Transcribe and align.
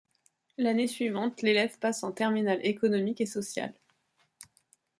L’année 0.57 0.87
suivante 0.87 1.43
l’élève 1.43 1.77
passe 1.77 2.01
en 2.03 2.11
terminale 2.11 2.65
économique 2.65 3.21
et 3.21 3.27
sociale. 3.27 3.75